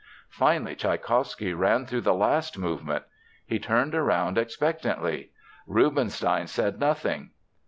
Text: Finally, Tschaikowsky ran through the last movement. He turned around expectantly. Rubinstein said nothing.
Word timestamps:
Finally, 0.31 0.75
Tschaikowsky 0.75 1.53
ran 1.53 1.85
through 1.85 2.01
the 2.01 2.11
last 2.15 2.57
movement. 2.57 3.03
He 3.45 3.59
turned 3.59 3.93
around 3.93 4.35
expectantly. 4.35 5.29
Rubinstein 5.67 6.47
said 6.47 6.79
nothing. 6.79 7.29